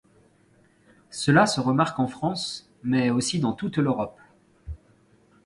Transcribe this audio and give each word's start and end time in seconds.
Cela 1.11 1.45
se 1.45 1.59
remarque 1.61 1.99
en 1.99 2.07
France, 2.07 2.71
mais 2.81 3.11
aussi 3.11 3.39
dans 3.39 3.53
toute 3.53 3.77
l'Europe. 3.77 4.17